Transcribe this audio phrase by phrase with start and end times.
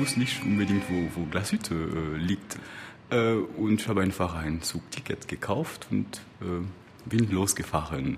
[0.00, 2.58] wusste nicht unbedingt, wo, wo Glashütte äh, liegt.
[3.10, 6.64] Äh, und ich habe einfach ein Zugticket gekauft und äh,
[7.06, 8.16] bin losgefahren.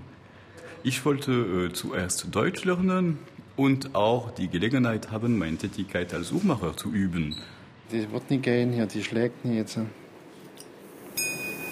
[0.84, 3.18] Ich wollte äh, zuerst Deutsch lernen
[3.56, 7.36] und auch die Gelegenheit haben, meine Tätigkeit als Uhrmacher zu üben.
[7.90, 9.78] Die wird nicht gehen hier, die schlägt nicht jetzt.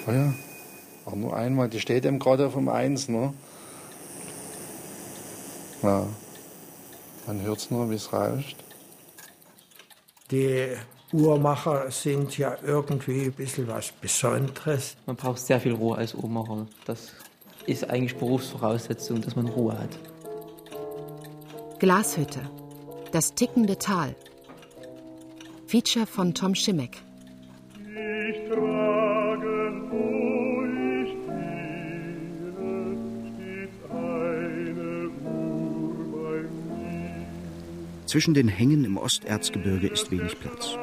[0.07, 0.33] Oh ja,
[1.05, 1.69] auch nur einmal.
[1.69, 3.33] Die steht eben gerade auf dem Eins, ne?
[5.83, 6.07] Ja.
[7.27, 8.57] Man hört es nur, wie es rauscht.
[10.31, 10.69] Die
[11.11, 14.95] Uhrmacher sind ja irgendwie ein bisschen was Besonderes.
[15.05, 16.67] Man braucht sehr viel Ruhe als Uhrmacher.
[16.85, 17.11] Das
[17.65, 19.99] ist eigentlich Berufsvoraussetzung, dass man Ruhe hat.
[21.79, 22.39] Glashütte.
[23.11, 24.15] Das tickende Tal.
[25.67, 27.01] Feature von Tom Schimmeck.
[38.11, 40.75] Zwischen den Hängen im Osterzgebirge ist wenig Platz.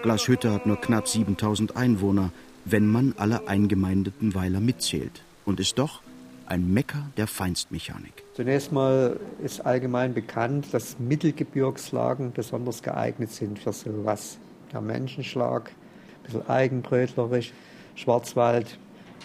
[0.00, 2.32] Glashütte hat nur knapp 7000 Einwohner,
[2.64, 6.00] wenn man alle eingemeindeten Weiler mitzählt, und ist doch
[6.46, 8.24] ein Mecker der Feinstmechanik.
[8.32, 14.38] Zunächst mal ist allgemein bekannt, dass Mittelgebirgslagen besonders geeignet sind für sowas.
[14.72, 17.52] Der Menschenschlag, ein bisschen eigenbrötlerisch,
[17.96, 18.78] Schwarzwald,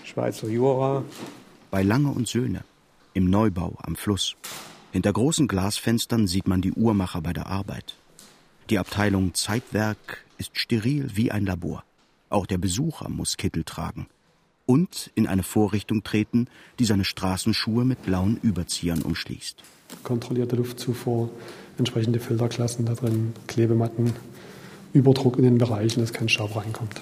[0.03, 1.05] Schweizer Jura.
[1.69, 2.65] Bei Lange und Söhne,
[3.13, 4.35] im Neubau am Fluss.
[4.91, 7.95] Hinter großen Glasfenstern sieht man die Uhrmacher bei der Arbeit.
[8.69, 11.83] Die Abteilung Zeitwerk ist steril wie ein Labor.
[12.29, 14.07] Auch der Besucher muss Kittel tragen
[14.65, 16.47] und in eine Vorrichtung treten,
[16.79, 19.63] die seine Straßenschuhe mit blauen Überziehern umschließt.
[20.03, 21.29] Kontrollierte Luftzufuhr,
[21.77, 24.13] entsprechende Filterklassen da drin, Klebematten,
[24.93, 27.01] Überdruck in den Bereichen, dass kein Staub reinkommt.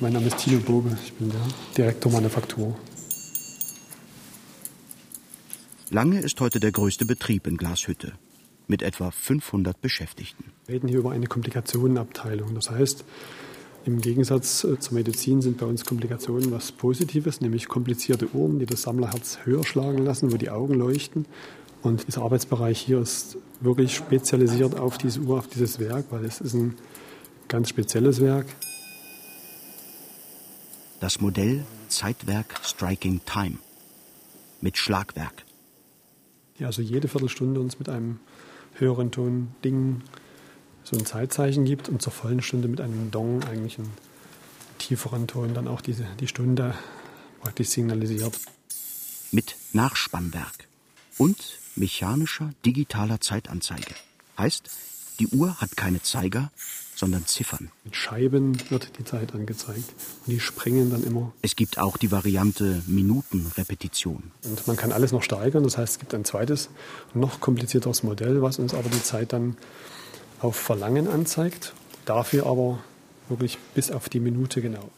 [0.00, 1.40] Mein Name ist Tino Bobe, ich bin der
[1.76, 2.76] Direktor Manufaktur.
[5.90, 8.14] Lange ist heute der größte Betrieb in Glashütte
[8.66, 10.52] mit etwa 500 Beschäftigten.
[10.66, 12.54] Wir reden hier über eine Komplikationenabteilung.
[12.54, 13.04] Das heißt,
[13.84, 18.66] im Gegensatz äh, zur Medizin sind bei uns Komplikationen was Positives, nämlich komplizierte Uhren, die
[18.66, 21.26] das Sammlerherz höher schlagen lassen, wo die Augen leuchten.
[21.82, 26.40] Und dieser Arbeitsbereich hier ist wirklich spezialisiert auf diese Uhr, auf dieses Werk, weil es
[26.40, 26.76] ist ein
[27.46, 28.46] ganz spezielles Werk.
[31.00, 33.58] Das Modell Zeitwerk Striking Time
[34.62, 35.43] mit Schlagwerk.
[36.58, 38.20] Die also jede Viertelstunde uns mit einem
[38.74, 40.02] höheren Ton Ding
[40.84, 43.92] so ein Zeitzeichen gibt und zur vollen Stunde mit einem Dong eigentlich einen
[44.78, 46.74] tieferen Ton dann auch diese, die Stunde
[47.40, 48.38] praktisch signalisiert.
[49.32, 50.68] Mit Nachspannwerk
[51.18, 53.94] und mechanischer digitaler Zeitanzeige.
[54.38, 54.70] Heißt,
[55.18, 56.50] die Uhr hat keine Zeiger,
[56.94, 57.70] sondern Ziffern.
[57.84, 59.84] Mit Scheiben wird die Zeit angezeigt
[60.26, 61.32] und die springen dann immer.
[61.42, 64.30] Es gibt auch die Variante Minutenrepetition.
[64.44, 66.70] Und man kann alles noch steigern, das heißt, es gibt ein zweites,
[67.12, 69.56] noch komplizierteres Modell, was uns aber die Zeit dann
[70.40, 71.72] auf Verlangen anzeigt,
[72.04, 72.78] dafür aber
[73.28, 74.90] wirklich bis auf die Minute genau.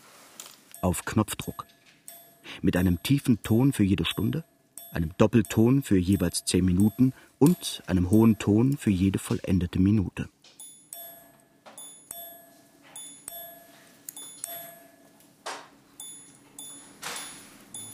[0.81, 1.67] Auf Knopfdruck.
[2.63, 4.45] Mit einem tiefen Ton für jede Stunde,
[4.93, 10.29] einem Doppelton für jeweils zehn Minuten und einem hohen Ton für jede vollendete Minute.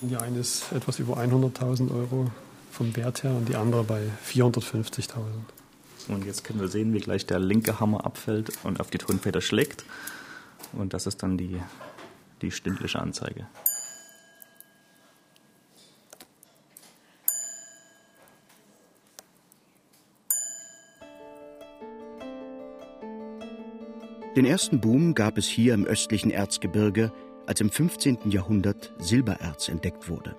[0.05, 2.29] Die eine ist etwas über 100.000 Euro
[2.73, 5.15] vom Wert her und die andere bei 450.000.
[6.09, 9.41] Und jetzt können wir sehen, wie gleich der linke Hammer abfällt und auf die Tonfeder
[9.41, 9.85] schlägt.
[10.73, 11.61] Und das ist dann die,
[12.41, 13.47] die stündliche Anzeige.
[24.35, 27.13] Den ersten Boom gab es hier im östlichen Erzgebirge,
[27.47, 28.31] als im 15.
[28.31, 30.37] Jahrhundert Silbererz entdeckt wurde.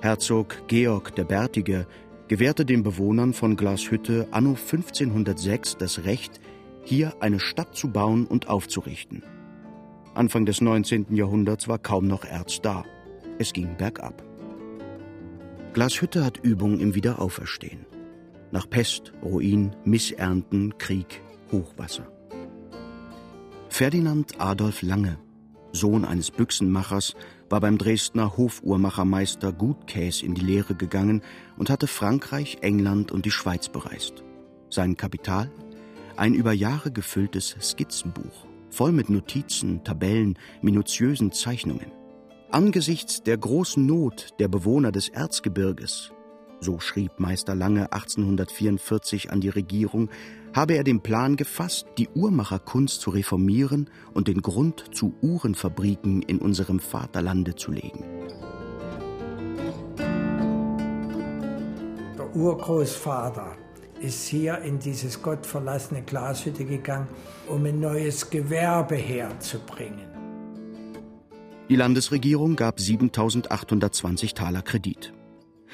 [0.00, 1.86] Herzog Georg der Bärtige
[2.28, 6.40] gewährte den Bewohnern von Glashütte anno 1506 das Recht,
[6.82, 9.22] hier eine Stadt zu bauen und aufzurichten.
[10.14, 11.14] Anfang des 19.
[11.14, 12.84] Jahrhunderts war kaum noch Erz da.
[13.38, 14.22] Es ging bergab.
[15.72, 17.84] Glashütte hat Übung im Wiederauferstehen.
[18.50, 21.20] Nach Pest, Ruin, Missernten, Krieg,
[21.52, 22.10] Hochwasser.
[23.68, 25.18] Ferdinand Adolf Lange,
[25.72, 27.14] Sohn eines Büchsenmachers,
[27.48, 31.22] war beim Dresdner Hofuhrmachermeister Gutkäs in die Lehre gegangen
[31.56, 34.24] und hatte Frankreich, England und die Schweiz bereist.
[34.70, 35.50] Sein Kapital?
[36.16, 41.92] Ein über Jahre gefülltes Skizzenbuch, voll mit Notizen, Tabellen, minutiösen Zeichnungen.
[42.50, 46.12] Angesichts der großen Not der Bewohner des Erzgebirges,
[46.60, 50.08] so schrieb Meister Lange 1844 an die Regierung,
[50.54, 56.38] habe er den Plan gefasst, die Uhrmacherkunst zu reformieren und den Grund zu Uhrenfabriken in
[56.38, 58.04] unserem Vaterlande zu legen.
[62.18, 63.56] Der Urgroßvater
[64.00, 67.08] ist hier in dieses gottverlassene Glashütte gegangen,
[67.48, 70.16] um ein neues Gewerbe herzubringen.
[71.68, 75.12] Die Landesregierung gab 7820 Taler Kredit.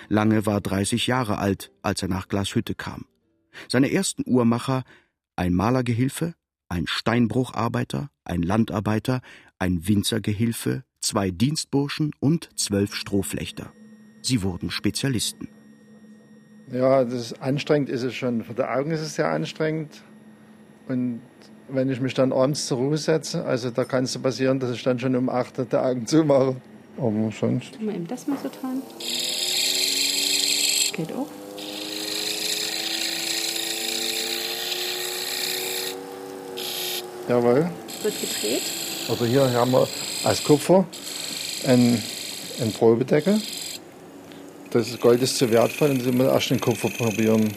[0.08, 3.06] Lange war 30 Jahre alt, als er nach Glashütte kam.
[3.68, 4.84] Seine ersten Uhrmacher,
[5.36, 6.34] ein Malergehilfe,
[6.68, 9.20] ein Steinbrucharbeiter, ein Landarbeiter,
[9.58, 13.72] ein Winzergehilfe, zwei Dienstburschen und zwölf Strohflechter.
[14.22, 15.48] Sie wurden Spezialisten.
[16.70, 18.44] Ja, das ist anstrengend ist es schon.
[18.44, 20.02] Für die Augen ist es sehr anstrengend.
[20.88, 21.20] Und
[21.68, 24.82] wenn ich mich dann abends zur Ruhe setze, also da kann es passieren, dass ich
[24.82, 26.56] dann schon um 8 Uhr die Augen zumache.
[26.96, 27.80] Aber sonst.
[27.80, 28.82] Mal eben das mal so tun.
[30.92, 31.26] Geht auch.
[37.28, 37.70] Jawohl.
[38.02, 38.62] Wird gedreht.
[39.08, 39.88] Also hier haben wir
[40.24, 40.86] als Kupfer
[41.66, 42.02] einen,
[42.60, 43.40] einen Probedeckel.
[44.70, 47.54] Das Gold ist zu wertvoll und müssen wir erst den Kupfer probieren.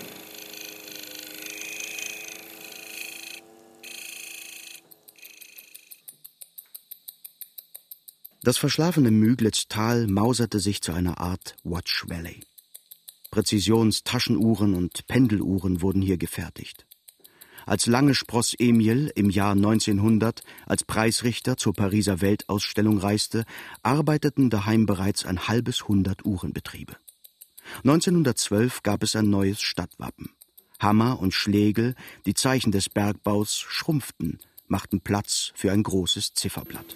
[8.44, 12.42] Das verschlafene Müglitztal mauserte sich zu einer Art Watch Valley.
[13.36, 16.86] Präzisionstaschenuhren und Pendeluhren wurden hier gefertigt.
[17.66, 23.44] Als lange Spross Emil im Jahr 1900 als Preisrichter zur Pariser Weltausstellung reiste,
[23.84, 26.96] arbeiteten daheim bereits ein halbes Hundert Uhrenbetriebe.
[27.80, 30.30] 1912 gab es ein neues Stadtwappen.
[30.80, 31.96] Hammer und Schlegel,
[32.26, 34.40] die Zeichen des Bergbaus, schrumpften,
[34.70, 36.96] machten Platz für ein großes Zifferblatt.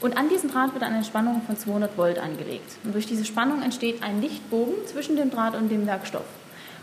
[0.00, 2.76] Und an diesen Draht wird eine Spannung von 200 Volt angelegt.
[2.84, 6.26] Und durch diese Spannung entsteht ein Lichtbogen zwischen dem Draht und dem Werkstoff.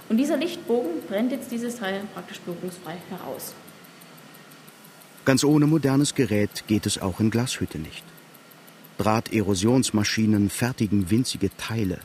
[0.10, 3.54] Und dieser Lichtbogen brennt jetzt dieses Teil praktisch berührungsfrei heraus.
[5.24, 8.04] Ganz ohne modernes Gerät geht es auch in Glashütte nicht.
[8.98, 12.00] Drahterosionsmaschinen fertigen winzige Teile.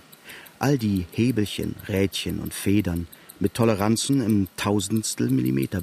[0.59, 3.09] All die Hebelchen, Rädchen und Federn
[3.39, 5.83] mit Toleranzen im Tausendstel Millimeter.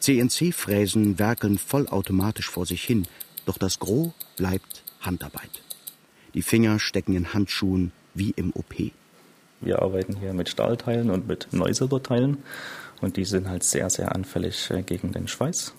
[0.00, 3.06] CNC-Fräsen werkeln vollautomatisch vor sich hin,
[3.48, 5.62] doch das Gros bleibt Handarbeit.
[6.34, 8.74] Die Finger stecken in Handschuhen wie im OP.
[9.60, 12.38] Wir arbeiten hier mit Stahlteilen und mit Neusilberteilen
[13.00, 15.72] und die sind halt sehr, sehr anfällig äh, gegen den Schweiß.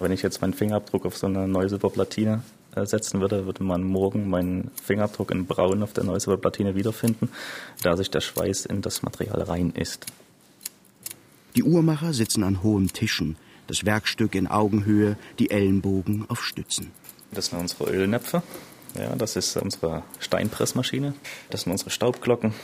[0.00, 2.42] Wenn ich jetzt meinen Fingerabdruck auf so eine Neusilberplatine
[2.74, 7.28] äh, setzen würde, würde man morgen meinen Fingerabdruck in Braun auf der Neusilberplatine wiederfinden,
[7.82, 10.06] da sich der Schweiß in das Material rein ist.
[11.54, 13.36] Die Uhrmacher sitzen an hohen Tischen,
[13.66, 16.90] das Werkstück in Augenhöhe, die Ellenbogen auf Stützen.
[17.32, 18.42] Das sind unsere Ölnäpfe.
[18.94, 21.14] Ja, das ist unsere Steinpressmaschine.
[21.48, 22.54] Das sind unsere Staubglocken,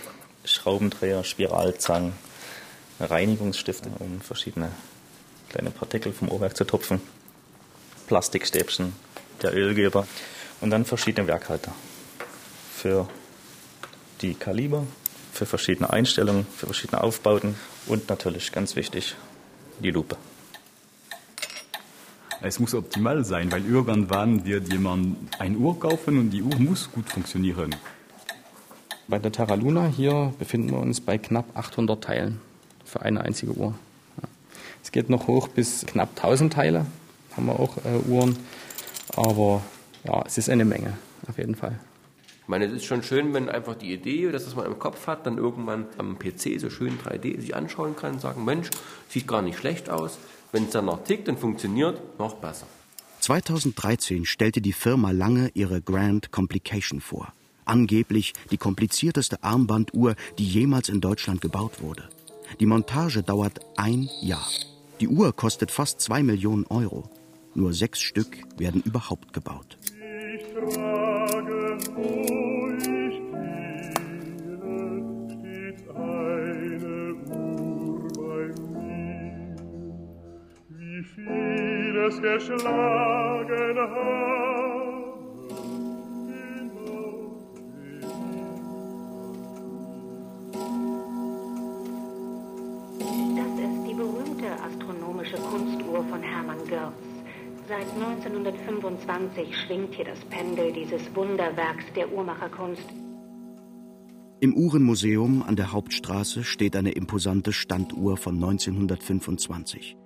[0.44, 2.12] Schraubendreher, Spiralzangen,
[3.00, 4.70] Reinigungsstifte, um verschiedene
[5.48, 7.00] kleine Partikel vom Ohrwerk zu tupfen,
[8.06, 8.92] Plastikstäbchen,
[9.42, 10.06] der Ölgeber
[10.60, 11.72] und dann verschiedene Werkhalter
[12.74, 13.08] für
[14.20, 14.86] die Kaliber,
[15.32, 17.56] für verschiedene Einstellungen, für verschiedene Aufbauten
[17.86, 19.16] und natürlich ganz wichtig
[19.78, 20.16] die Lupe.
[22.40, 26.90] Es muss optimal sein, weil irgendwann wird jemand eine Uhr kaufen und die Uhr muss
[26.92, 27.74] gut funktionieren.
[29.08, 32.40] Bei der Terra Luna hier befinden wir uns bei knapp 800 Teilen
[32.84, 33.74] für eine einzige Uhr.
[34.84, 36.86] Es geht noch hoch bis knapp 1000 Teile,
[37.36, 38.36] haben wir auch äh, Uhren.
[39.16, 39.62] Aber
[40.04, 40.92] ja, es ist eine Menge,
[41.28, 41.76] auf jeden Fall.
[42.42, 45.08] Ich meine, es ist schon schön, wenn einfach die Idee, dass das man im Kopf
[45.08, 48.70] hat, dann irgendwann am PC so schön 3D sich anschauen kann und sagen, Mensch,
[49.08, 50.18] sieht gar nicht schlecht aus.
[50.52, 52.66] Wenn es dann noch tickt und funktioniert, noch besser.
[53.20, 57.32] 2013 stellte die Firma Lange ihre Grand Complication vor.
[57.64, 62.08] Angeblich die komplizierteste Armbanduhr, die jemals in Deutschland gebaut wurde.
[62.60, 64.46] Die Montage dauert ein Jahr.
[65.00, 67.10] Die Uhr kostet fast zwei Millionen Euro.
[67.54, 69.76] Nur sechs Stück werden überhaupt gebaut.
[69.84, 72.57] Ich frage, wo
[82.08, 84.28] es geschlagen habe, genau
[93.36, 96.94] Das ist die berühmte astronomische Kunstuhr von Hermann Görz.
[97.68, 102.88] Seit 1925 schwingt hier das Pendel dieses Wunderwerks der Uhrmacherkunst.
[104.40, 109.96] Im Uhrenmuseum an der Hauptstraße steht eine imposante Standuhr von 1925.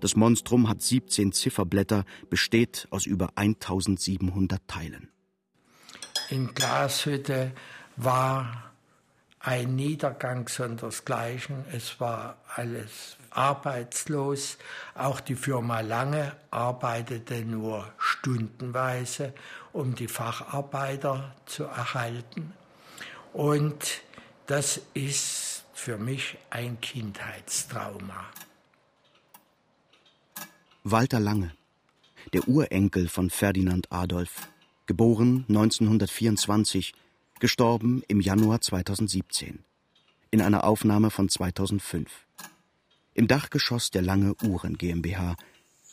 [0.00, 5.10] Das Monstrum hat 17 Zifferblätter, besteht aus über 1700 Teilen.
[6.30, 7.52] In Glashütte
[7.96, 8.70] war
[9.40, 11.64] ein Niedergang sondersgleichen.
[11.72, 14.58] Es war alles arbeitslos.
[14.94, 19.32] Auch die Firma Lange arbeitete nur stundenweise,
[19.72, 22.52] um die Facharbeiter zu erhalten.
[23.32, 24.02] Und
[24.46, 28.26] das ist für mich ein Kindheitstrauma.
[30.84, 31.52] Walter Lange,
[32.32, 34.48] der Urenkel von Ferdinand Adolf,
[34.86, 36.94] geboren 1924,
[37.38, 39.58] gestorben im Januar 2017,
[40.30, 42.26] in einer Aufnahme von 2005.
[43.12, 45.36] Im Dachgeschoss der Lange Uhren GmbH.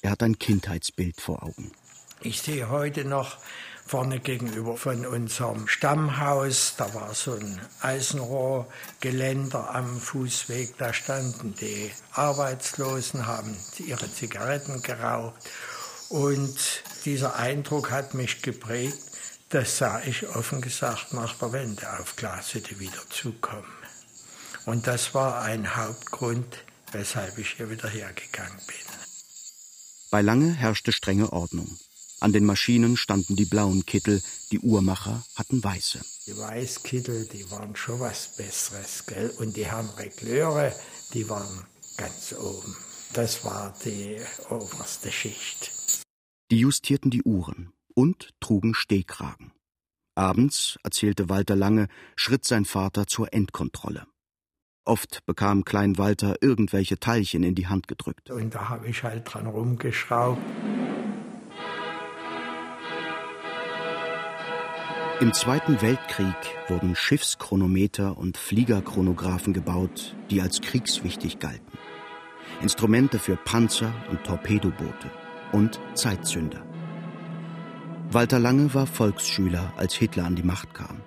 [0.04, 1.74] Er hat ein Kindheitsbild vor Augen.
[2.22, 3.38] Ich sehe heute noch
[3.86, 11.92] vorne gegenüber von unserem Stammhaus, da war so ein Eisenrohrgeländer am Fußweg, da standen die
[12.12, 15.36] Arbeitslosen, haben ihre Zigaretten geraucht
[16.10, 16.58] und
[17.06, 18.98] dieser Eindruck hat mich geprägt,
[19.50, 23.72] das sah ich offen gesagt nach der Wende auf Glashütte wieder zukommen.
[24.66, 28.76] Und das war ein Hauptgrund, weshalb ich hier wieder hergegangen bin.
[30.12, 31.78] Bei Lange herrschte strenge Ordnung.
[32.20, 34.22] An den Maschinen standen die blauen Kittel,
[34.52, 36.00] die Uhrmacher hatten weiße.
[36.26, 39.32] Die Weißkittel, die waren schon was Besseres, gell?
[39.38, 40.74] Und die Herren Regleure,
[41.14, 42.76] die waren ganz oben.
[43.14, 44.18] Das war die
[44.50, 45.72] oberste Schicht.
[46.50, 49.52] Die justierten die Uhren und trugen Stehkragen.
[50.16, 54.08] Abends, erzählte Walter Lange, schritt sein Vater zur Endkontrolle.
[54.86, 58.32] Oft bekam Klein Walter irgendwelche Teilchen in die Hand gedrückt.
[58.32, 60.42] Und da habe ich halt dran rumgeschraubt.
[65.20, 66.36] Im Zweiten Weltkrieg
[66.68, 71.80] wurden Schiffschronometer und Fliegerchronographen gebaut, die als kriegswichtig galten.
[72.62, 75.10] Instrumente für Panzer und Torpedoboote
[75.54, 76.64] und Zeitzünder.
[78.12, 81.02] Walter Lange war Volksschüler, als Hitler an die Macht kam.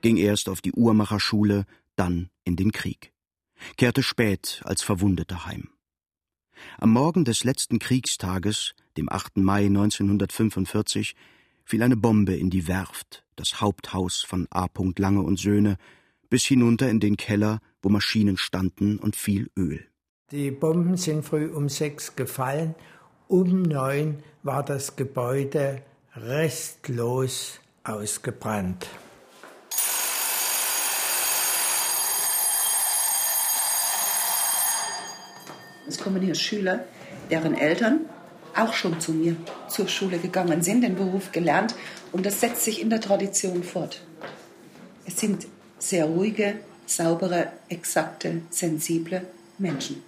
[0.00, 3.12] Ging erst auf die Uhrmacherschule, dann in den Krieg.
[3.76, 5.70] Kehrte spät als Verwundeter heim.
[6.78, 9.36] Am Morgen des letzten Kriegstages, dem 8.
[9.36, 11.14] Mai 1945,
[11.64, 14.66] fiel eine Bombe in die Werft, das Haupthaus von A.
[14.98, 15.76] Lange und Söhne,
[16.28, 19.86] bis hinunter in den Keller, wo Maschinen standen und viel Öl.
[20.32, 22.74] Die Bomben sind früh um sechs gefallen.
[23.28, 25.82] Um neun war das Gebäude
[26.16, 28.88] restlos ausgebrannt.
[35.86, 36.84] Es kommen hier Schüler,
[37.30, 38.06] deren Eltern
[38.56, 39.36] auch schon zu mir
[39.68, 41.74] zur Schule gegangen sind, den Beruf gelernt
[42.12, 44.02] und das setzt sich in der Tradition fort.
[45.04, 45.46] Es sind
[45.78, 49.26] sehr ruhige, saubere, exakte, sensible
[49.58, 50.02] Menschen.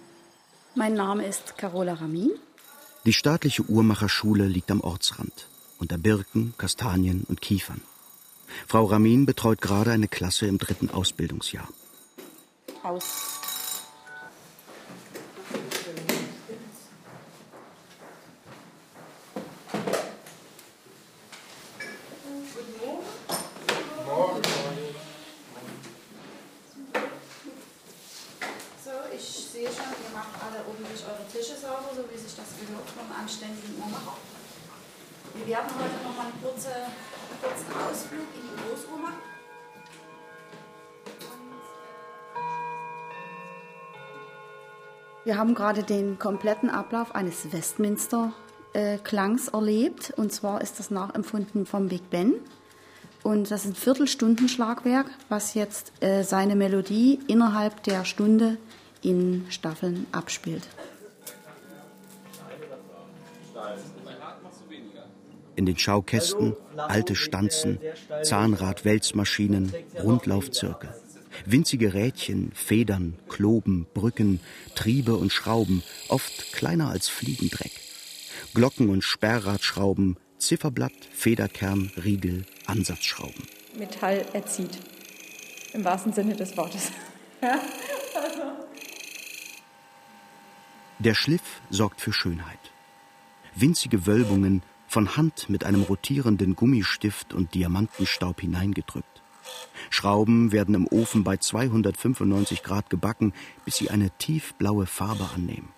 [0.75, 2.31] Mein Name ist Carola Ramin.
[3.05, 5.47] Die staatliche Uhrmacherschule liegt am Ortsrand,
[5.79, 7.81] unter Birken, Kastanien und Kiefern.
[8.67, 11.67] Frau Ramin betreut gerade eine Klasse im dritten Ausbildungsjahr.
[12.83, 13.39] Aus
[45.49, 50.13] haben gerade den kompletten Ablauf eines Westminster-Klangs erlebt.
[50.15, 52.35] Und zwar ist das nachempfunden vom Big Ben.
[53.23, 58.57] Und das ist ein Viertelstundenschlagwerk, was jetzt äh, seine Melodie innerhalb der Stunde
[59.01, 60.67] in Staffeln abspielt.
[65.55, 67.79] In den Schaukästen alte Stanzen,
[68.21, 70.93] Zahnrad-Wälzmaschinen, Rundlaufzirkel.
[71.45, 74.39] Winzige Rädchen, Federn, Kloben, Brücken,
[74.75, 77.71] Triebe und Schrauben, oft kleiner als Fliegendreck.
[78.53, 83.47] Glocken und Sperrradschrauben, Zifferblatt, Federkern, Riegel, Ansatzschrauben.
[83.77, 84.79] Metall erzieht.
[85.73, 86.91] Im wahrsten Sinne des Wortes.
[87.41, 87.57] Ja,
[88.21, 88.41] also.
[90.99, 92.59] Der Schliff sorgt für Schönheit.
[93.55, 99.21] Winzige Wölbungen, von Hand mit einem rotierenden Gummistift und Diamantenstaub hineingedrückt.
[99.89, 103.33] Schrauben werden im Ofen bei 295 Grad gebacken,
[103.65, 105.69] bis sie eine tiefblaue Farbe annehmen.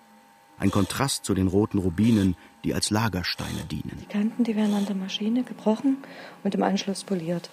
[0.58, 3.98] Ein Kontrast zu den roten Rubinen, die als Lagersteine dienen.
[4.00, 5.96] Die Kanten, die werden an der Maschine gebrochen
[6.44, 7.50] und im Anschluss poliert.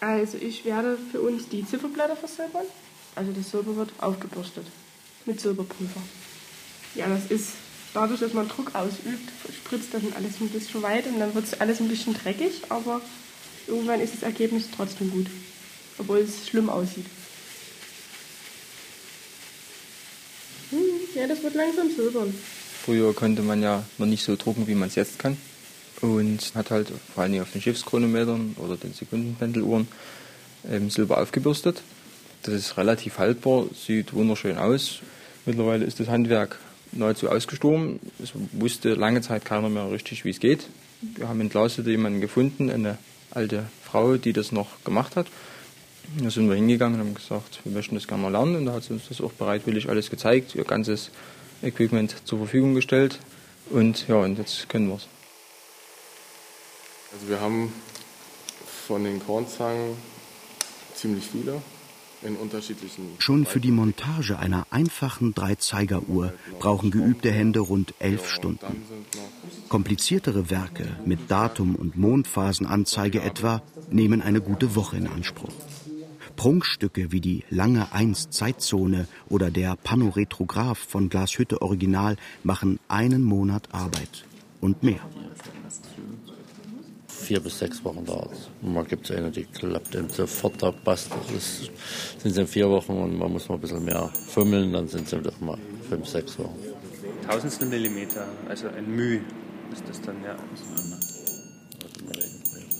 [0.00, 2.66] Also ich werde für uns die Zifferblätter versilbern.
[3.14, 4.66] Also das Silber wird aufgebürstet
[5.24, 6.00] mit Silberpulver.
[6.94, 7.52] Ja, das ist
[7.94, 11.60] dadurch, dass man Druck ausübt, spritzt das alles ein bisschen weit und dann wird es
[11.60, 13.00] alles ein bisschen dreckig, aber
[13.66, 15.26] irgendwann ist das Ergebnis trotzdem gut,
[15.98, 17.06] obwohl es schlimm aussieht.
[20.70, 20.78] Hm,
[21.14, 22.34] ja, das wird langsam silbern.
[22.84, 25.36] Früher konnte man ja noch nicht so drucken, wie man es jetzt kann.
[26.00, 29.86] Und hat halt vor allem auf den Schiffschronometern oder den Sekundenpendeluhren
[30.68, 31.82] ähm, Silber aufgebürstet.
[32.42, 34.98] Das ist relativ haltbar, sieht wunderschön aus.
[35.46, 36.58] Mittlerweile ist das Handwerk
[36.90, 38.00] nahezu ausgestorben.
[38.20, 40.66] Es wusste lange Zeit keiner mehr richtig, wie es geht.
[41.00, 42.98] Wir haben in Glashütte jemanden gefunden, eine
[43.34, 45.26] alte Frau, die das noch gemacht hat.
[46.18, 48.56] Da sind wir hingegangen und haben gesagt, wir möchten das gerne mal lernen.
[48.56, 51.10] Und da hat sie uns das auch bereitwillig alles gezeigt, ihr ganzes
[51.62, 53.18] Equipment zur Verfügung gestellt.
[53.70, 55.08] Und ja, und jetzt können wir es.
[57.12, 57.72] Also wir haben
[58.86, 59.96] von den Kornzangen
[60.94, 61.62] ziemlich viele.
[63.18, 68.82] Schon für die Montage einer einfachen Dreizeigeruhr brauchen geübte Hände rund elf Stunden.
[69.68, 75.52] Kompliziertere Werke mit Datum und Mondphasenanzeige etwa nehmen eine gute Woche in Anspruch.
[76.36, 83.68] Prunkstücke wie die Lange 1 Zeitzone oder der Panoretrograph von Glashütte Original machen einen Monat
[83.72, 84.24] Arbeit
[84.60, 85.00] und mehr.
[87.22, 88.48] Vier bis sechs Wochen dauert es.
[88.62, 91.08] Mal gibt es eine, die klappt eben sofort, da passt.
[91.32, 91.70] Das
[92.18, 95.08] sind sie in vier Wochen und man muss mal ein bisschen mehr fummeln, dann sind
[95.08, 95.56] sie doch mal
[95.88, 96.58] fünf, sechs Wochen.
[97.28, 99.20] Tausendstel Millimeter, also ein Müh
[99.72, 100.36] ist das dann, ja.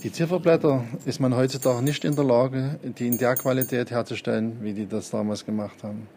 [0.03, 4.73] Die Zifferblätter ist man heutzutage nicht in der Lage, die in der Qualität herzustellen, wie
[4.73, 6.07] die das damals gemacht haben.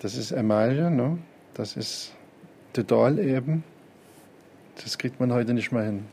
[0.00, 1.18] Das ist Emaille, ne?
[1.54, 2.12] das ist
[2.72, 3.62] total eben.
[4.82, 6.06] Das kriegt man heute nicht mehr hin.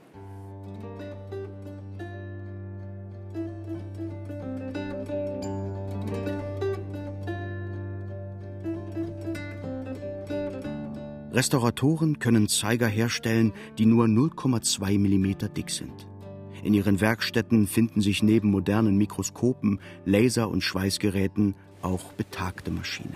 [11.41, 16.05] Restauratoren können Zeiger herstellen, die nur 0,2 mm dick sind.
[16.61, 23.15] In ihren Werkstätten finden sich neben modernen Mikroskopen, Laser- und Schweißgeräten auch betagte Maschinen.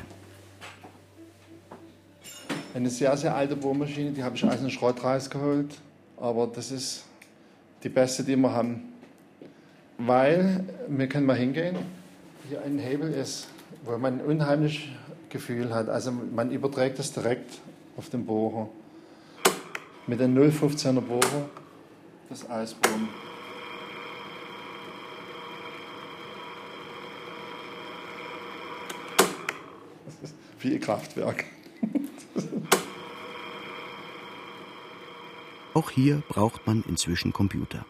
[2.73, 5.79] Eine sehr, sehr alte Bohrmaschine, die habe ich aus dem Schrott rausgeholt.
[6.17, 7.05] Aber das ist
[7.83, 8.85] die beste, die wir haben.
[9.99, 11.75] Weil wir können mal hingehen,
[12.49, 13.49] hier ein Hebel ist,
[13.83, 14.81] wo man ein unheimliches
[15.29, 15.89] Gefühl hat.
[15.89, 17.61] Also man überträgt das direkt
[17.97, 18.69] auf den Bohrer.
[20.07, 21.49] Mit dem 015er Bohrer
[22.29, 23.07] das Ausbohren.
[30.05, 31.45] Das ist wie ein Kraftwerk.
[35.73, 37.85] Auch hier braucht man inzwischen Computer,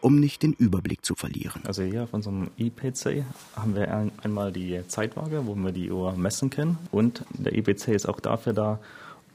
[0.00, 1.62] um nicht den Überblick zu verlieren.
[1.66, 6.16] Also hier auf unserem IPC haben wir ein, einmal die Zeitwaage, wo wir die Uhr
[6.16, 6.78] messen können.
[6.90, 8.80] Und der IPC ist auch dafür da,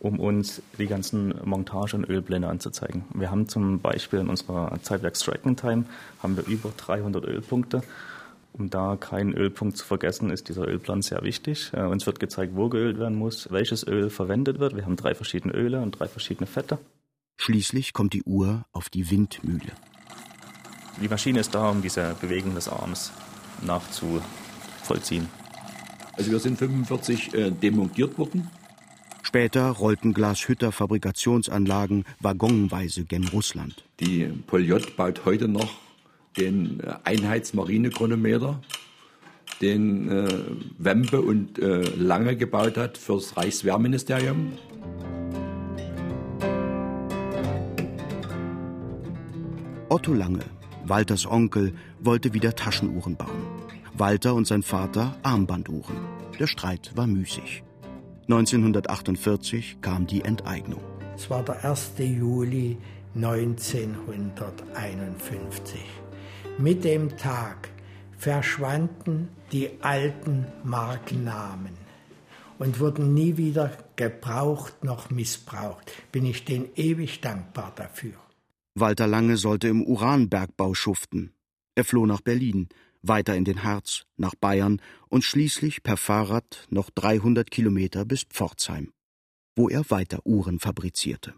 [0.03, 3.05] um uns die ganzen Montage- und Ölpläne anzuzeigen.
[3.13, 5.85] Wir haben zum Beispiel in unserer Zeitwerk Striking Time
[6.21, 7.81] haben wir über 300 Ölpunkte.
[8.51, 11.71] Um da keinen Ölpunkt zu vergessen, ist dieser Ölplan sehr wichtig.
[11.73, 14.75] Äh, uns wird gezeigt, wo geölt werden muss, welches Öl verwendet wird.
[14.75, 16.77] Wir haben drei verschiedene Öle und drei verschiedene Fette.
[17.37, 19.71] Schließlich kommt die Uhr auf die Windmühle.
[21.01, 23.13] Die Maschine ist da, um diese Bewegung des Arms
[23.65, 25.27] nachzuvollziehen.
[26.17, 28.51] Also wir sind 45 äh, demontiert worden.
[29.33, 33.83] Später rollten Glashütter Fabrikationsanlagen waggonweise gen Russland.
[33.99, 35.71] Die Poljot baut heute noch
[36.37, 38.61] den äh, Einheitsmarinechronometer,
[39.59, 40.27] den äh,
[40.77, 44.53] Wempe und äh, Lange gebaut hat fürs Reichswehrministerium.
[49.89, 50.45] Otto Lange,
[50.85, 53.47] Walters Onkel, wollte wieder Taschenuhren bauen.
[53.97, 55.95] Walter und sein Vater Armbanduhren.
[56.39, 57.63] Der Streit war müßig.
[58.23, 60.81] 1948 kam die Enteignung.
[61.15, 61.93] Es war der 1.
[61.99, 62.77] Juli
[63.15, 65.81] 1951.
[66.57, 67.69] Mit dem Tag
[68.17, 71.73] verschwanden die alten Markennamen
[72.57, 75.91] und wurden nie wieder gebraucht noch missbraucht.
[76.12, 78.13] Bin ich denen ewig dankbar dafür.
[78.75, 81.33] Walter Lange sollte im Uranbergbau schuften.
[81.75, 82.69] Er floh nach Berlin,
[83.03, 88.91] weiter in den Harz, nach Bayern und schließlich per Fahrrad noch 300 Kilometer bis Pforzheim,
[89.55, 91.35] wo er weiter Uhren fabrizierte.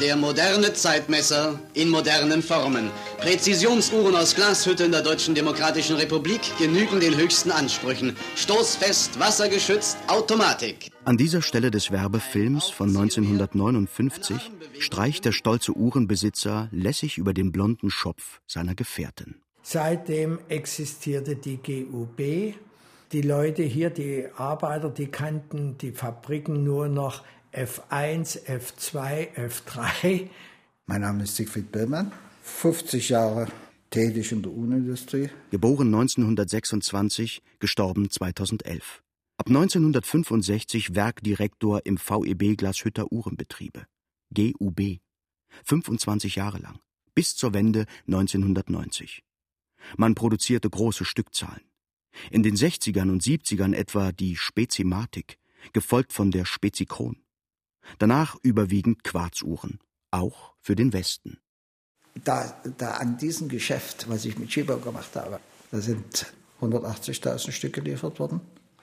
[0.00, 2.90] Der moderne Zeitmesser in modernen Formen.
[3.18, 8.16] Präzisionsuhren aus Glashütte in der Deutschen Demokratischen Republik genügen den höchsten Ansprüchen.
[8.34, 10.90] Stoßfest, wassergeschützt, Automatik.
[11.04, 17.90] An dieser Stelle des Werbefilms von 1959 streicht der stolze Uhrenbesitzer lässig über den blonden
[17.90, 19.34] Schopf seiner Gefährtin.
[19.62, 22.54] Seitdem existierte die GUB.
[23.12, 30.28] Die Leute hier, die Arbeiter, die kannten die Fabriken nur noch F1, F2, F3.
[30.86, 33.48] Mein Name ist Siegfried Billmann, 50 Jahre
[33.90, 35.30] tätig in der Uhrenindustrie.
[35.50, 39.02] Geboren 1926, gestorben 2011.
[39.36, 43.86] Ab 1965 Werkdirektor im VEB Glashütter Uhrenbetriebe.
[44.32, 45.00] GUB.
[45.64, 46.78] 25 Jahre lang.
[47.16, 49.24] Bis zur Wende 1990.
[49.96, 51.64] Man produzierte große Stückzahlen.
[52.30, 55.38] In den 60ern und 70ern etwa die Spezimatik,
[55.72, 57.16] gefolgt von der Spezikron.
[57.98, 61.38] Danach überwiegend Quarzuhren, auch für den Westen.
[62.24, 65.40] Da, da an diesem Geschäft, was ich mit Schiebau gemacht habe,
[65.70, 66.26] da sind
[66.60, 68.40] 180.000 Stück geliefert worden.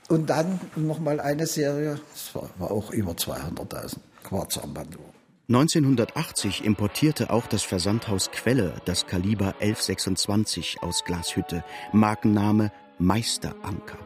[0.10, 5.18] Und dann nochmal eine Serie, das war, war auch über 200.000 Quarzarmbanduhren.
[5.50, 13.98] 1980 importierte auch das Versandhaus Quelle das Kaliber 1126 aus Glashütte, Markenname Meisteranker.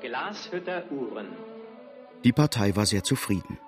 [0.00, 1.26] Glashütter Uhren.
[2.24, 3.58] Die Partei war sehr zufrieden.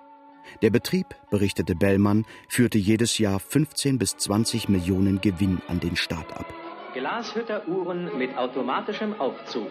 [0.61, 6.31] Der Betrieb, berichtete Bellmann, führte jedes Jahr 15 bis 20 Millionen Gewinn an den Staat
[6.35, 6.53] ab.
[6.93, 9.69] Glashütter Uhren mit automatischem Aufzug.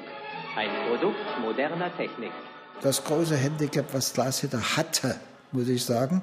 [0.57, 2.33] Ein Produkt moderner Technik.
[2.81, 5.17] Das große Handicap, was Glashütter hatte,
[5.53, 6.23] muss ich sagen,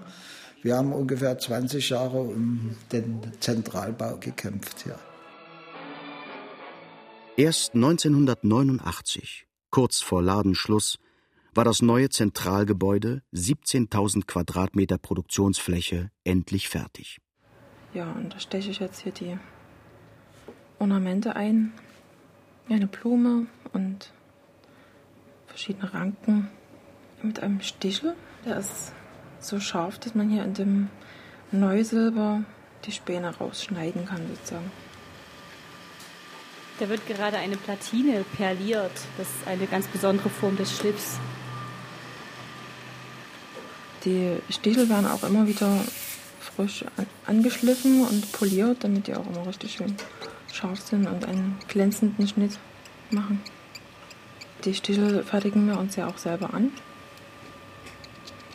[0.61, 4.97] wir haben ungefähr 20 Jahre um den Zentralbau gekämpft hier.
[7.37, 10.99] Erst 1989, kurz vor Ladenschluss,
[11.55, 17.21] war das neue Zentralgebäude, 17.000 Quadratmeter Produktionsfläche, endlich fertig.
[17.93, 19.37] Ja, und da steche ich jetzt hier die
[20.79, 21.71] Ornamente ein.
[22.67, 24.11] Eine Blume und
[25.47, 26.49] verschiedene Ranken
[27.21, 28.15] mit einem Stichel.
[28.45, 28.91] Der ist
[29.39, 30.89] so scharf, dass man hier in dem
[31.51, 32.43] Neusilber
[32.85, 34.71] die Späne rausschneiden kann, sozusagen.
[36.79, 38.91] Da wird gerade eine Platine perliert.
[39.17, 41.19] Das ist eine ganz besondere Form des Schliffs.
[44.05, 45.81] Die Stichel werden auch immer wieder
[46.39, 46.85] frisch
[47.25, 49.95] angeschliffen und poliert, damit die auch immer richtig schön
[50.53, 52.57] scharf sind und einen glänzenden Schnitt
[53.09, 53.41] machen.
[54.63, 56.71] Die Stichel fertigen wir uns ja auch selber an.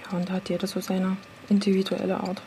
[0.05, 1.17] Ja, und da hat jeder so seine
[1.49, 2.41] individuelle Art.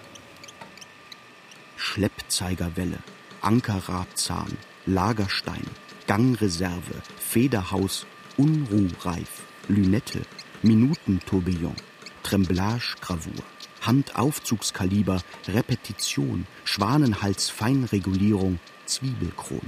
[1.76, 2.98] Schleppzeigerwelle,
[3.42, 5.66] Ankerradzahn, Lagerstein,
[6.08, 8.06] Gangreserve, Federhaus,
[8.38, 10.22] Unruhreif, Lünette,
[10.62, 11.76] Minutentourbillon,
[12.24, 13.44] Tremblage-Gravur,
[13.82, 19.62] Handaufzugskaliber, Repetition, Schwanenhals-Feinregulierung, Zwiebelkrone.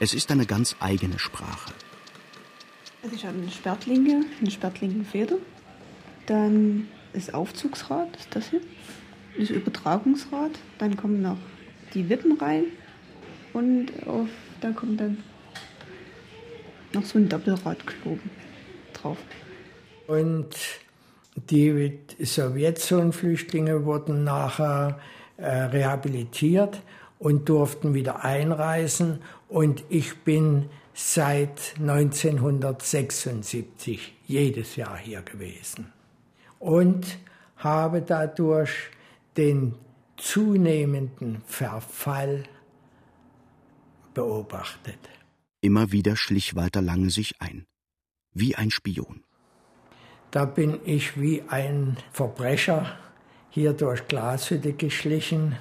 [0.00, 1.72] Es ist eine ganz eigene Sprache.
[3.02, 5.36] Also ich habe eine Spertlinge, eine Spertlingenfeder,
[6.26, 8.60] dann das Aufzugsrad, das ist das hier,
[9.38, 11.38] das Übertragungsrad, dann kommen noch
[11.94, 12.64] die Wippen rein
[13.52, 14.28] und auf,
[14.60, 15.22] da kommt dann
[16.92, 18.30] noch so ein Doppelradknoten
[18.92, 19.18] drauf.
[20.06, 20.48] Und
[21.36, 24.98] die Sowjetsohnflüchtlinge wurden nachher
[25.36, 26.82] äh, rehabilitiert
[27.18, 29.20] und durften wieder einreisen.
[29.48, 35.92] Und ich bin seit 1976 jedes Jahr hier gewesen
[36.58, 37.18] und
[37.56, 38.90] habe dadurch
[39.36, 39.74] den
[40.16, 42.44] zunehmenden Verfall
[44.14, 44.98] beobachtet.
[45.60, 47.66] Immer wieder schlich Walter Lange sich ein,
[48.32, 49.25] wie ein Spion.
[50.36, 52.94] Da bin ich wie ein Verbrecher
[53.48, 55.56] hier durch Glashütte geschlichen,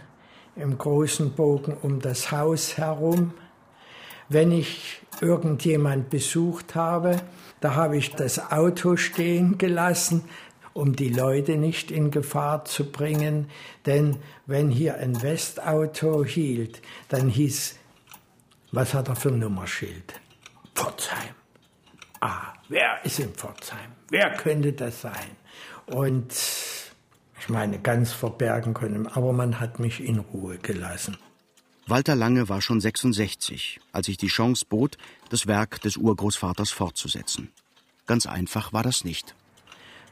[0.57, 3.31] im großen Bogen um das Haus herum.
[4.27, 7.21] Wenn ich irgendjemand besucht habe,
[7.61, 10.25] da habe ich das Auto stehen gelassen,
[10.73, 13.47] um die Leute nicht in Gefahr zu bringen.
[13.85, 17.77] Denn wenn hier ein Westauto hielt, dann hieß,
[18.73, 20.19] was hat er für ein Nummerschild?
[22.69, 23.91] Wer ist in Pforzheim?
[24.09, 25.37] Wer könnte das sein?
[25.85, 26.33] Und
[27.39, 31.17] ich meine, ganz verbergen können, aber man hat mich in Ruhe gelassen.
[31.87, 34.97] Walter Lange war schon 66, als sich die Chance bot,
[35.29, 37.51] das Werk des Urgroßvaters fortzusetzen.
[38.07, 39.35] Ganz einfach war das nicht.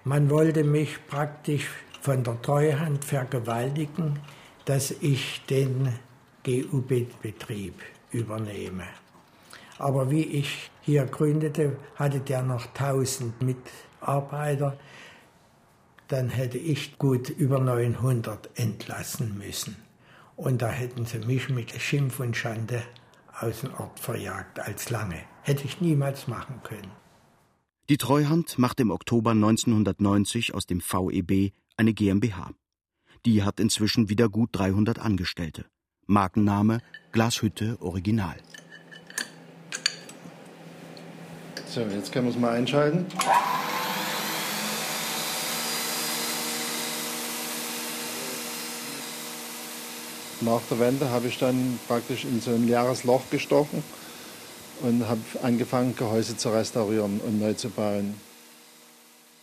[0.03, 1.67] Man wollte mich praktisch
[2.01, 4.19] von der Treuhand vergewaltigen,
[4.65, 5.97] dass ich den
[6.43, 8.85] GUB-Betrieb übernehme.
[9.79, 14.77] Aber wie ich hier gründete, hatte der noch 1000 Mitarbeiter.
[16.09, 19.77] Dann hätte ich gut über 900 entlassen müssen.
[20.35, 22.83] Und da hätten sie mich mit Schimpf und Schande
[23.39, 25.19] aus dem Ort verjagt als lange.
[25.41, 26.91] Hätte ich niemals machen können.
[27.89, 32.51] Die Treuhand macht im Oktober 1990 aus dem VEB eine GmbH.
[33.25, 35.65] Die hat inzwischen wieder gut 300 Angestellte.
[36.05, 38.35] Markenname Glashütte Original.
[41.73, 43.03] So, jetzt können wir es mal einschalten.
[50.41, 53.83] Nach der Wende habe ich dann praktisch in so ein leeres Loch gestochen
[54.83, 58.13] und habe angefangen, Gehäuse zu restaurieren und neu zu bauen.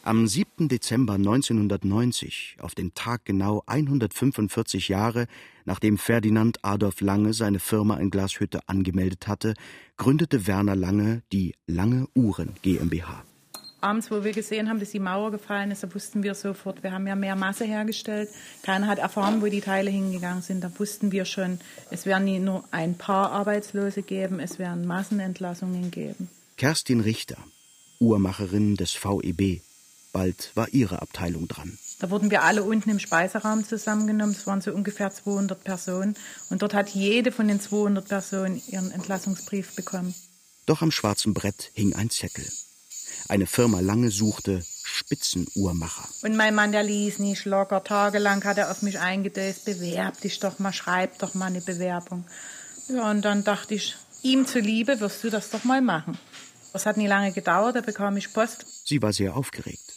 [0.03, 0.69] Am 7.
[0.69, 5.27] Dezember 1990, auf den Tag genau 145 Jahre,
[5.67, 9.53] nachdem Ferdinand Adolf Lange seine Firma in Glashütte angemeldet hatte,
[9.99, 13.25] gründete Werner Lange die Lange Uhren GmbH.
[13.83, 16.93] Abends, wo wir gesehen haben, dass die Mauer gefallen ist, da wussten wir sofort, wir
[16.93, 18.31] haben ja mehr Masse hergestellt.
[18.63, 20.65] Keiner hat erfahren, wo die Teile hingegangen sind.
[20.65, 21.61] Da wussten wir schon,
[21.91, 26.31] es werden nie nur ein paar Arbeitslose geben, es werden Massenentlassungen geben.
[26.57, 27.37] Kerstin Richter,
[28.01, 29.61] Uhrmacherin des VEB.
[30.13, 31.79] Bald war ihre Abteilung dran.
[32.01, 34.35] Da wurden wir alle unten im Speiseraum zusammengenommen.
[34.35, 36.17] Es waren so ungefähr 200 Personen.
[36.49, 40.15] Und dort hat jede von den 200 Personen ihren Entlassungsbrief bekommen.
[40.67, 42.47] Doch am schwarzen Brett hing ein Zettel.
[43.29, 46.09] Eine Firma lange suchte Spitzenuhrmacher.
[46.23, 47.85] Und mein Mann, der ließ nicht locker.
[47.85, 49.65] Tagelang hat er auf mich eingedöst.
[49.65, 52.25] Bewerb dich doch mal, schreib doch mal eine Bewerbung.
[52.89, 56.19] Ja, und dann dachte ich, ihm zuliebe wirst du das doch mal machen.
[56.73, 58.65] Das hat nie lange gedauert, da bekam ich Post.
[58.85, 59.90] Sie war sehr aufgeregt.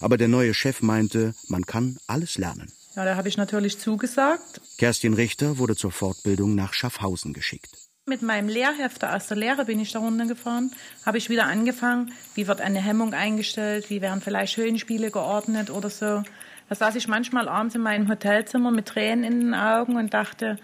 [0.00, 2.72] Aber der neue Chef meinte, man kann alles lernen.
[2.96, 4.60] Ja, da habe ich natürlich zugesagt.
[4.78, 7.76] Kerstin Richter wurde zur Fortbildung nach Schaffhausen geschickt.
[8.06, 10.72] Mit meinem Lehrhefter aus der Lehre bin ich da runtergefahren,
[11.06, 15.88] habe ich wieder angefangen, wie wird eine Hemmung eingestellt, wie werden vielleicht Höhenspiele geordnet oder
[15.88, 16.22] so.
[16.68, 20.58] Da saß ich manchmal abends in meinem Hotelzimmer mit Tränen in den Augen und dachte,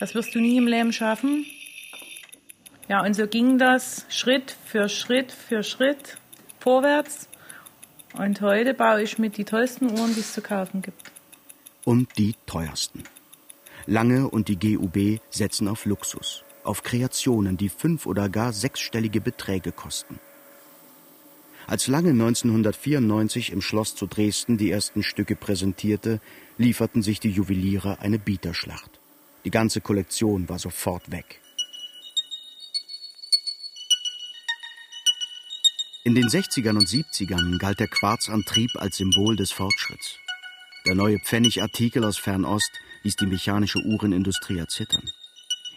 [0.00, 1.44] das wirst du nie im Leben schaffen.
[2.88, 6.18] Ja, und so ging das Schritt für Schritt für Schritt
[6.60, 7.28] vorwärts.
[8.18, 11.12] Und heute baue ich mit die tollsten Uhren, die es zu kaufen gibt.
[11.84, 13.04] Und die teuersten.
[13.86, 19.72] Lange und die GUB setzen auf Luxus auf Kreationen, die fünf- oder gar sechsstellige Beträge
[19.72, 20.18] kosten.
[21.66, 26.20] Als Lange 1994 im Schloss zu Dresden die ersten Stücke präsentierte,
[26.58, 29.00] lieferten sich die Juweliere eine Bieterschlacht.
[29.44, 31.40] Die ganze Kollektion war sofort weg.
[36.06, 40.20] In den 60ern und 70ern galt der Quarzantrieb als Symbol des Fortschritts.
[40.86, 42.70] Der neue Pfennigartikel aus Fernost
[43.02, 45.02] ließ die mechanische Uhrenindustrie erzittern.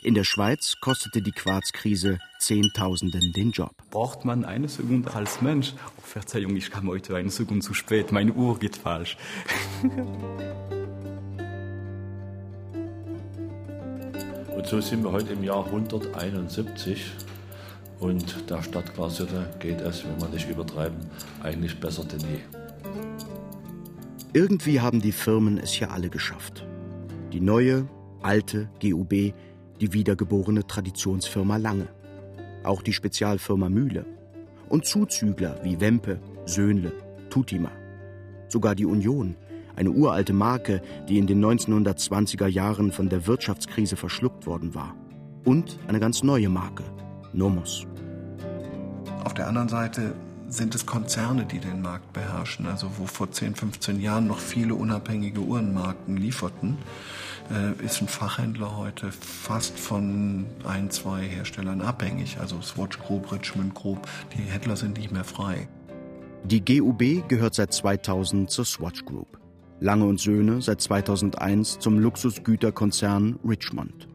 [0.04, 3.74] In der Schweiz kostete die Quarzkrise Zehntausenden den Job.
[3.90, 5.74] Braucht man eine Sekunde als Mensch?
[5.98, 8.12] Oh, Verzeihung, ich kam heute eine Sekunde zu spät.
[8.12, 9.18] Meine Uhr geht falsch.
[14.56, 17.14] Und so sind wir heute im Jahr 171.
[18.00, 20.98] Und der Stadt Glashütte geht es, wenn man nicht übertreiben,
[21.44, 22.40] eigentlich besser denn je.
[24.34, 26.66] Irgendwie haben die Firmen es ja alle geschafft.
[27.34, 27.88] Die neue,
[28.22, 29.34] alte GUB
[29.80, 31.88] die wiedergeborene Traditionsfirma Lange,
[32.64, 34.06] auch die Spezialfirma Mühle
[34.68, 36.92] und Zuzügler wie Wempe, Söhnle,
[37.30, 37.72] Tutima.
[38.50, 39.36] Sogar die Union,
[39.76, 44.96] eine uralte Marke, die in den 1920er Jahren von der Wirtschaftskrise verschluckt worden war.
[45.46, 46.84] Und eine ganz neue Marke,
[47.34, 47.86] Nomos.
[49.24, 50.14] Auf der anderen Seite
[50.50, 52.66] sind es Konzerne, die den Markt beherrschen.
[52.66, 56.78] Also wo vor 10, 15 Jahren noch viele unabhängige Uhrenmarken lieferten,
[57.52, 62.38] äh, ist ein Fachhändler heute fast von ein, zwei Herstellern abhängig.
[62.40, 65.68] Also Swatch Group, Richmond Group, die Händler sind nicht mehr frei.
[66.44, 69.40] Die GUB gehört seit 2000 zur Swatch Group.
[69.82, 74.09] Lange und Söhne seit 2001 zum Luxusgüterkonzern Richmond.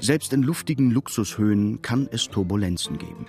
[0.00, 3.26] Selbst in luftigen Luxushöhen kann es Turbulenzen geben.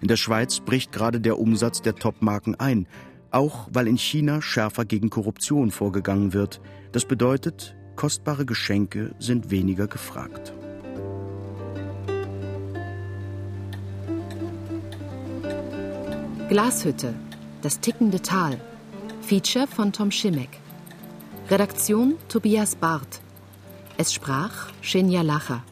[0.00, 2.86] In der Schweiz bricht gerade der Umsatz der Topmarken ein,
[3.30, 6.60] auch weil in China schärfer gegen Korruption vorgegangen wird.
[6.92, 10.52] Das bedeutet, kostbare Geschenke sind weniger gefragt.
[16.48, 17.14] Glashütte,
[17.62, 18.60] das tickende Tal.
[19.22, 20.50] Feature von Tom Schimek.
[21.50, 23.20] Redaktion Tobias Barth.
[23.96, 25.62] Es sprach Shenja Lacher.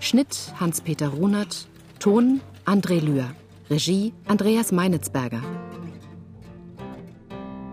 [0.00, 1.68] Schnitt Hans-Peter Runert.
[1.98, 3.30] Ton André Lühr.
[3.70, 5.42] Regie Andreas Meinitzberger.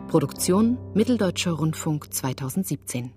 [0.08, 3.12] Produktion Mitteldeutscher Rundfunk 2017.